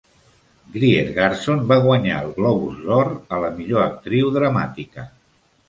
[0.77, 5.09] Greer Garson va guanyar el Globus d'Or a la millor actriu dramàtica.